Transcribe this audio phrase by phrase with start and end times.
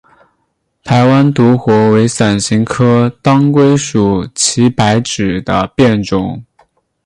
[0.83, 6.43] 台湾独活为伞形科当归属祁白芷的变种。